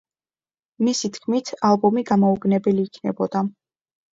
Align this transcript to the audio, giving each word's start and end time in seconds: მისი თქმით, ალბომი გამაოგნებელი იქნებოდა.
მისი 0.87 1.11
თქმით, 1.17 1.51
ალბომი 1.73 2.05
გამაოგნებელი 2.13 2.89
იქნებოდა. 2.89 3.45